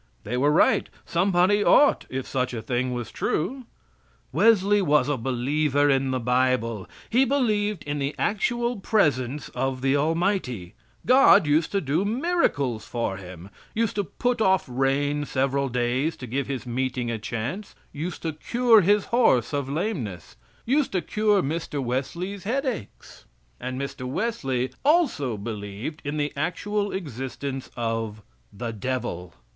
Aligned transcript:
They 0.23 0.35
were 0.35 0.49
right; 0.51 0.89
somebody 1.05 1.63
ought, 1.63 2.07
if 2.09 2.25
such 2.25 2.53
thing 2.63 2.91
was 2.91 3.11
true. 3.11 3.65
Wesley 4.31 4.81
was 4.81 5.07
a 5.07 5.15
believer 5.15 5.91
in 5.91 6.09
the 6.09 6.19
Bible. 6.19 6.89
He 7.07 7.23
believed 7.23 7.83
in 7.83 7.99
the 7.99 8.15
actual 8.17 8.79
presence 8.79 9.49
of 9.49 9.83
the 9.83 9.95
Almighty. 9.95 10.73
God 11.05 11.45
used 11.45 11.71
to 11.73 11.81
do 11.81 12.03
miracles 12.03 12.83
for 12.83 13.17
him; 13.17 13.51
used 13.75 13.93
to 13.93 14.03
put 14.03 14.41
off 14.41 14.67
a 14.67 14.71
rain 14.71 15.23
several 15.23 15.69
days 15.69 16.17
to 16.17 16.25
give 16.25 16.47
his 16.47 16.65
meeting 16.65 17.11
a 17.11 17.19
chance; 17.19 17.75
used 17.93 18.23
to 18.23 18.33
cure 18.33 18.81
his 18.81 19.05
horse 19.05 19.53
of 19.53 19.69
lameness; 19.69 20.35
used 20.65 20.93
to 20.93 21.01
cure 21.03 21.43
Mr. 21.43 21.79
Wesley's 21.79 22.43
headaches. 22.43 23.25
And 23.59 23.79
Mr. 23.79 24.05
Wesley 24.07 24.71
also 24.83 25.37
believed 25.37 26.01
in 26.03 26.17
the 26.17 26.33
actual 26.35 26.91
existence 26.91 27.69
of 27.77 28.23
the 28.51 28.73
devil. 28.73 29.35